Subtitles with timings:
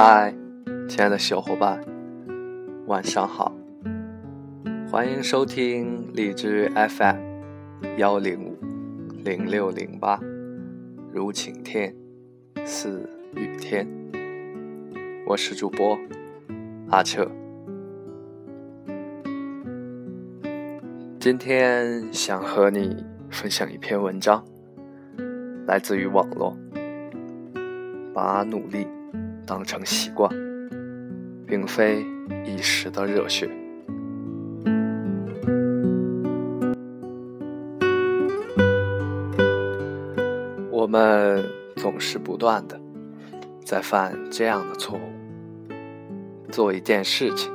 [0.00, 0.32] 嗨，
[0.88, 1.84] 亲爱的小伙伴，
[2.86, 3.52] 晚上好！
[4.88, 7.16] 欢迎收听荔枝 FM
[7.96, 8.56] 幺零五
[9.24, 10.20] 零六零八，
[11.12, 11.92] 如晴天，
[12.64, 13.88] 似雨天。
[15.26, 15.98] 我是主播
[16.90, 17.28] 阿彻，
[21.18, 24.44] 今天想和你分享一篇文章，
[25.66, 26.56] 来自于网络，
[28.14, 28.86] 把努力。
[29.48, 30.30] 当成习惯，
[31.46, 32.04] 并非
[32.44, 33.48] 一时的热血。
[40.70, 41.42] 我们
[41.76, 42.78] 总是不断的
[43.64, 45.72] 在犯这样的错误：
[46.52, 47.50] 做一件事情，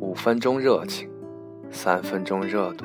[0.00, 1.08] 五分钟热情，
[1.70, 2.84] 三分钟热度，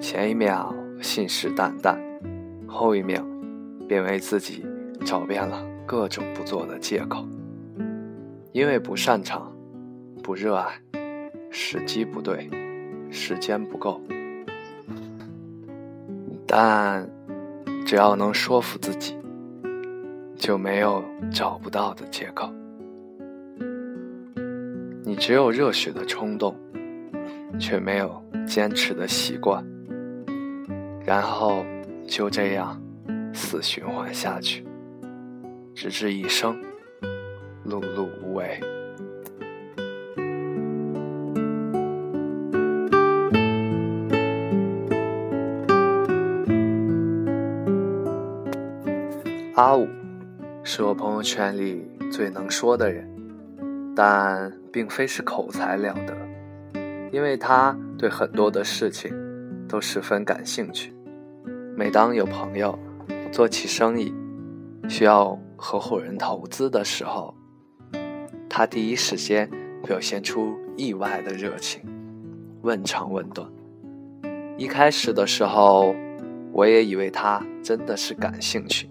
[0.00, 1.98] 前一秒信誓旦旦，
[2.68, 3.26] 后一秒
[3.88, 4.64] 便为自己
[5.04, 5.73] 找遍了。
[5.86, 7.26] 各种不做的借口，
[8.52, 9.52] 因为不擅长、
[10.22, 10.80] 不热爱、
[11.50, 12.48] 时机不对、
[13.10, 14.00] 时间不够。
[16.46, 17.08] 但
[17.84, 19.16] 只要能说服自己，
[20.36, 22.50] 就没有找不到的借口。
[25.04, 26.56] 你只有热血的冲动，
[27.58, 29.64] 却没有坚持的习惯，
[31.04, 31.64] 然后
[32.06, 32.80] 就这样
[33.34, 34.64] 死循环下去。
[35.74, 36.56] 直至一生
[37.66, 38.60] 碌碌无为。
[49.56, 49.88] 阿五
[50.62, 53.08] 是我朋友圈里最能说的人，
[53.94, 56.16] 但并非是口才了得，
[57.12, 59.12] 因为他对很多的事情
[59.68, 60.92] 都十分感兴趣。
[61.76, 62.76] 每当有朋友
[63.30, 64.12] 做起生意，
[64.88, 67.34] 需要合伙人投资的时候，
[68.48, 69.50] 他第一时间
[69.84, 71.80] 表现出意外的热情，
[72.62, 73.48] 问长问短。
[74.56, 75.94] 一开始的时候，
[76.52, 78.88] 我也以为他真的是感兴趣。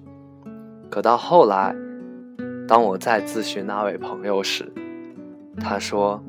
[0.90, 1.76] 可到后来，
[2.68, 4.72] 当我再咨询那位朋友时，
[5.60, 6.22] 他说：“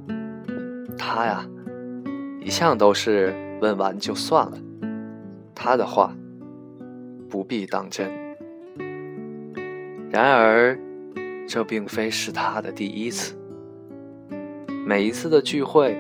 [0.99, 1.47] 他呀，
[2.41, 4.59] 一向都是问完就算了，
[5.55, 6.15] 他的话
[7.29, 8.11] 不必当真。”
[10.15, 10.79] 然而，
[11.45, 13.35] 这并非是他的第一次。
[14.87, 15.99] 每一次的聚会，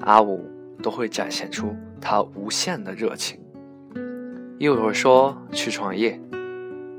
[0.00, 0.44] 阿五
[0.82, 3.40] 都会展现出他无限的热情。
[4.58, 6.20] 一会儿说去创业，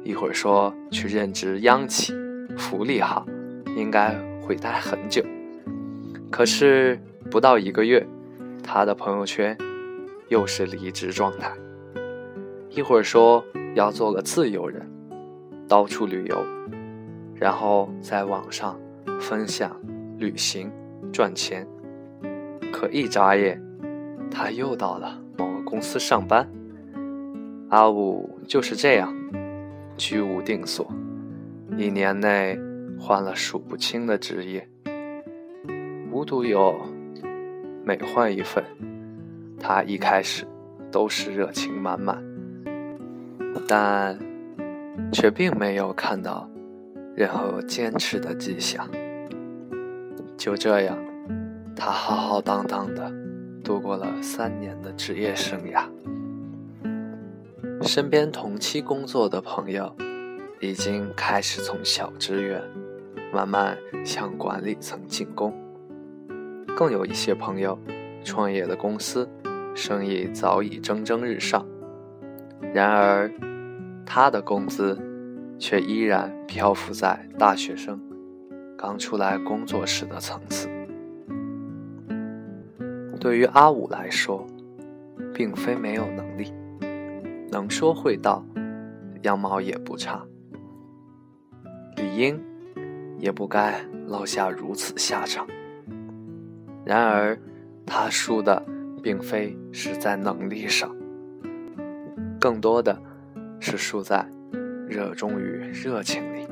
[0.03, 2.15] 一会儿说去任职央企，
[2.57, 3.27] 福利好，
[3.77, 5.23] 应该会待很久。
[6.31, 6.99] 可是
[7.29, 8.03] 不到一个月，
[8.63, 9.55] 他的朋友圈
[10.29, 11.51] 又是离职状态。
[12.71, 13.45] 一会儿说
[13.75, 14.83] 要做个自由人。
[15.69, 16.43] 到处旅游，
[17.35, 18.77] 然后在网上
[19.21, 19.79] 分享
[20.17, 20.71] 旅行
[21.13, 21.65] 赚钱。
[22.73, 23.61] 可一眨眼，
[24.31, 26.49] 他又到了某个公司上班。
[27.69, 29.15] 阿五就是这样，
[29.95, 30.91] 居无定所，
[31.77, 32.57] 一年内
[32.99, 34.67] 换了数不清的职业。
[36.11, 36.81] 无独有，
[37.85, 38.63] 每换一份，
[39.59, 40.47] 他一开始
[40.91, 42.23] 都是热情满满，
[43.67, 44.28] 但。
[45.11, 46.49] 却并没有看到
[47.15, 48.89] 任何坚持的迹象。
[50.37, 50.97] 就这样，
[51.75, 53.11] 他浩浩荡荡的
[53.63, 55.83] 度过了三年的职业生涯。
[57.81, 59.93] 身边同期工作的朋友，
[60.59, 62.61] 已经开始从小职员
[63.33, 65.53] 慢慢向管理层进攻。
[66.75, 67.77] 更有一些朋友，
[68.23, 69.27] 创业的公司
[69.75, 71.65] 生意早已蒸蒸日上。
[72.73, 73.31] 然而，
[74.11, 74.99] 他的工资
[75.59, 78.01] 却依然漂浮在大学生
[78.75, 80.67] 刚出来工作时的层次。
[83.19, 84.47] 对于阿五来说，
[85.31, 86.51] 并非没有能力，
[87.51, 88.43] 能说会道，
[89.21, 90.25] 样貌也不差，
[91.95, 92.41] 理应
[93.19, 95.45] 也不该落下如此下场。
[96.83, 97.37] 然而，
[97.85, 98.65] 他输的
[99.03, 100.89] 并非是在能力上，
[102.39, 102.99] 更多的。
[103.59, 104.25] 是输在
[104.87, 106.47] 热衷于热情里。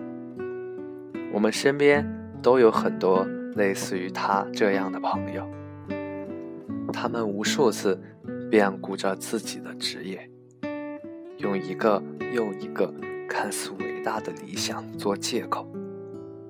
[1.34, 2.06] 我们身边
[2.42, 3.26] 都有很多
[3.56, 5.48] 类似于他这样的朋友，
[6.92, 8.00] 他们无数次
[8.50, 10.30] 变故着自己的职业，
[11.38, 12.02] 用一个
[12.34, 12.94] 又一个
[13.28, 15.68] 看似伟大的理想做借口，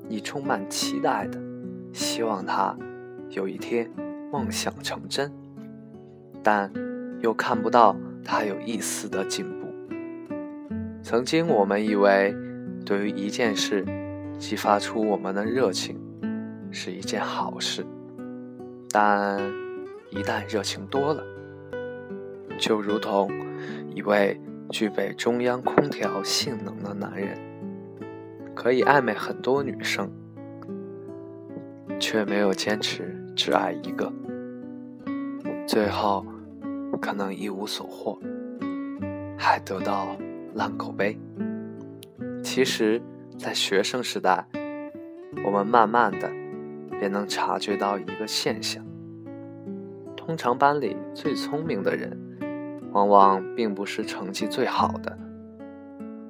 [0.08, 1.40] 你充满期待的
[1.92, 2.78] 希望他
[3.30, 3.90] 有一天
[4.32, 5.32] 梦想成真，
[6.44, 6.72] 但
[7.22, 9.67] 又看不到他有一丝的进步。
[11.10, 12.36] 曾经我们以为，
[12.86, 13.86] 对于一件事，
[14.38, 15.98] 激发出我们的热情
[16.70, 17.86] 是一件好事，
[18.92, 19.40] 但
[20.10, 21.24] 一旦热情多了，
[22.60, 23.32] 就如同
[23.96, 24.38] 一位
[24.70, 27.40] 具备中央空调性能的男人，
[28.54, 30.12] 可以暧昧很多女生，
[31.98, 34.12] 却没有坚持只爱一个，
[35.66, 36.26] 最后
[37.02, 38.20] 可能一无所获，
[39.38, 40.18] 还得到
[40.58, 41.16] 烂口碑。
[42.44, 43.00] 其实，
[43.38, 44.44] 在学生时代，
[45.46, 46.28] 我们慢慢的
[47.00, 48.84] 便能察觉到一个现象：
[50.16, 52.18] 通常班里最聪明的人，
[52.92, 55.16] 往往并不是成绩最好的。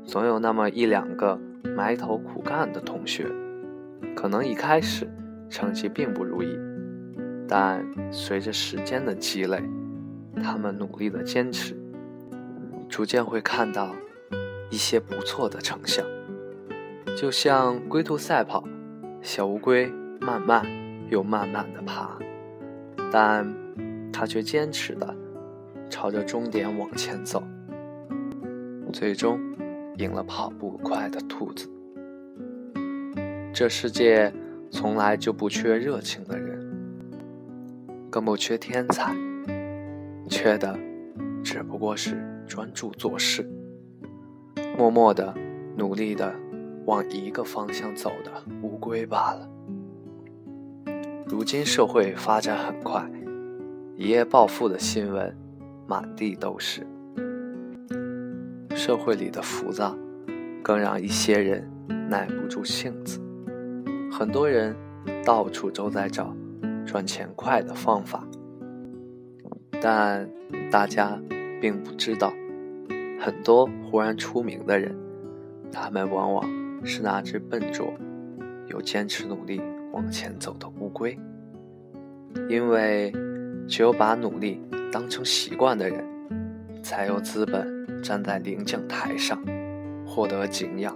[0.04, 1.40] 总有那么一两个
[1.76, 3.26] 埋头苦干的同学，
[4.14, 5.08] 可能一开始
[5.50, 6.60] 成绩并不如意，
[7.48, 9.64] 但随着时间的积累，
[10.44, 11.74] 他们努力的坚持，
[12.90, 13.96] 逐渐会看到。
[14.70, 16.04] 一些不错的成效，
[17.16, 18.64] 就像龟兔赛跑，
[19.22, 20.66] 小乌龟慢慢
[21.10, 22.18] 又慢慢的爬，
[23.12, 23.48] 但
[24.12, 25.16] 它却坚持的
[25.90, 27.42] 朝着终点往前走，
[28.92, 29.40] 最终
[29.98, 31.70] 赢了跑步快的兔子。
[33.54, 34.32] 这世界
[34.70, 36.60] 从来就不缺热情的人，
[38.10, 39.16] 更不缺天才，
[40.30, 40.78] 缺的
[41.42, 43.50] 只不过是专注做事。
[44.78, 45.34] 默默的、
[45.76, 46.32] 努力的
[46.86, 48.32] 往一个方向走的
[48.62, 49.50] 乌龟罢了。
[51.26, 53.04] 如今社会发展很快，
[53.96, 55.36] 一夜暴富的新闻
[55.88, 56.86] 满地都是。
[58.76, 59.98] 社会里的浮躁，
[60.64, 61.68] 更让一些人
[62.08, 63.20] 耐不住性子。
[64.12, 64.76] 很多人
[65.26, 66.32] 到处都在找
[66.86, 68.24] 赚钱快的方法，
[69.82, 70.30] 但
[70.70, 71.20] 大家
[71.60, 72.32] 并不知道。
[73.20, 74.96] 很多忽然出名的人，
[75.72, 76.46] 他们往往
[76.86, 77.92] 是那只笨拙
[78.68, 79.62] 又坚持努力
[79.92, 81.18] 往前走的乌龟。
[82.48, 83.12] 因为
[83.68, 84.62] 只有把努力
[84.92, 86.06] 当成习惯的人，
[86.84, 89.42] 才有资本站在领奖台上
[90.06, 90.96] 获得敬仰。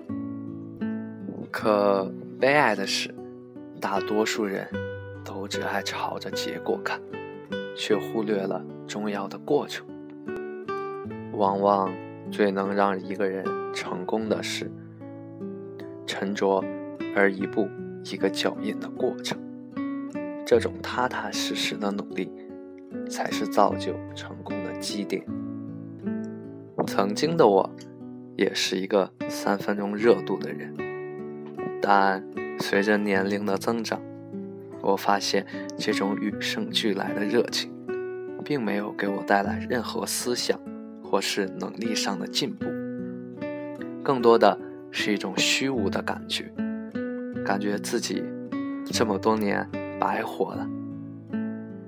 [1.50, 2.10] 可
[2.40, 3.14] 悲哀的是，
[3.82, 4.68] 大多数人
[5.26, 7.02] 都只爱朝着结果看，
[7.76, 9.86] 却忽略了重要的过程。
[11.34, 11.92] 往往。
[12.32, 14.72] 最能让一个人成功的是
[16.08, 16.64] 沉着
[17.16, 17.68] 而一步
[18.06, 19.38] 一个脚印的过程。
[20.46, 22.32] 这种踏踏实实的努力，
[23.10, 25.24] 才是造就成功的基点。
[26.88, 27.70] 曾经的我，
[28.38, 30.74] 也是一个三分钟热度的人，
[31.82, 32.26] 但
[32.60, 34.02] 随着年龄的增长，
[34.82, 35.46] 我发现
[35.78, 37.72] 这种与生俱来的热情，
[38.44, 40.60] 并没有给我带来任何思想。
[41.12, 42.66] 或是能力上的进步，
[44.02, 44.58] 更多的
[44.92, 46.50] 是一种虚无的感觉，
[47.46, 48.24] 感觉自己
[48.86, 49.70] 这么多年
[50.00, 50.66] 白活了。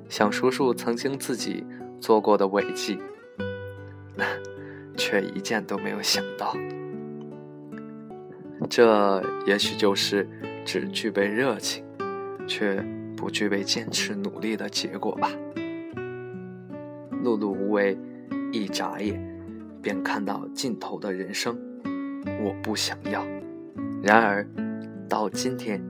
[0.10, 1.66] 想数数曾经自己
[2.02, 3.00] 做过的伟绩，
[4.98, 6.54] 却一件都没有想到。
[8.70, 10.28] 这也许就是
[10.66, 11.86] 只具备热情，
[12.46, 12.86] 却
[13.16, 15.30] 不具备坚持努力的结果吧。
[17.24, 17.98] 碌碌无为。
[18.54, 19.20] 一眨眼，
[19.82, 21.60] 便看到尽头的人生，
[22.44, 23.26] 我不想要。
[24.04, 24.48] 然而，
[25.10, 25.84] 到今天，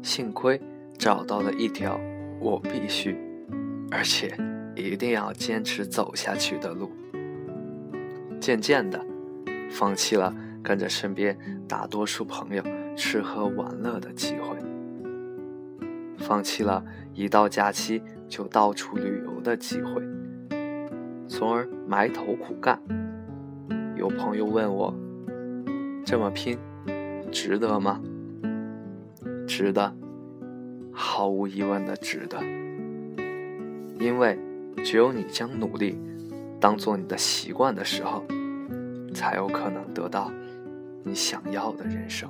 [0.00, 0.62] 幸亏
[0.96, 2.00] 找到了一条
[2.38, 3.18] 我必须，
[3.90, 4.32] 而且
[4.76, 6.92] 一定要坚持走下去的路。
[8.38, 9.04] 渐渐的，
[9.68, 11.36] 放弃了跟着身边
[11.66, 12.62] 大多数朋友
[12.96, 14.56] 吃喝玩乐的机会，
[16.16, 20.00] 放弃了一到假期就到处旅游的机会。
[21.32, 22.78] 从而埋头苦干。
[23.96, 24.94] 有朋友问我
[26.04, 26.58] ：“这么拼，
[27.30, 28.02] 值得吗？”
[29.48, 29.90] 值得，
[30.92, 32.38] 毫无疑问的值得。
[33.98, 34.38] 因为
[34.84, 35.98] 只有你将努力
[36.60, 38.22] 当做你的习惯的时候，
[39.14, 40.30] 才有可能得到
[41.02, 42.28] 你想要的人生。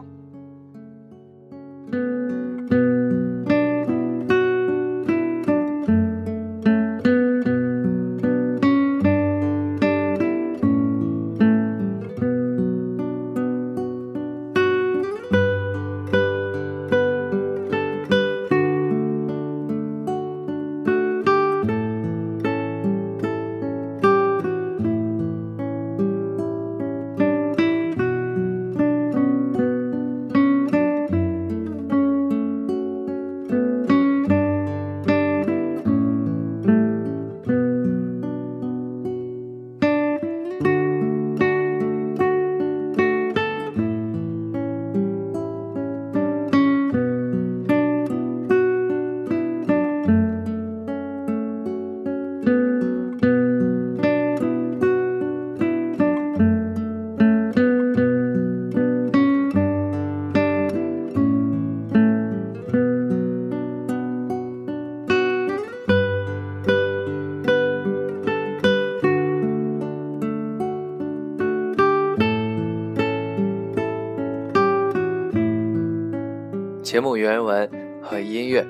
[76.93, 77.71] 节目原文
[78.03, 78.63] 和音乐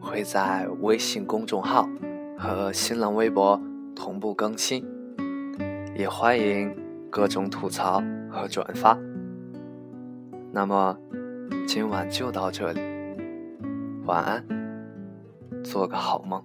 [0.00, 1.88] 会在微信公众号
[2.36, 3.62] 和新浪微博
[3.94, 4.84] 同步更新，
[5.94, 6.74] 也欢迎
[7.10, 8.98] 各种吐槽和转发。
[10.50, 10.98] 那么，
[11.64, 12.80] 今晚就到这里，
[14.04, 14.44] 晚安，
[15.62, 16.42] 做个好梦。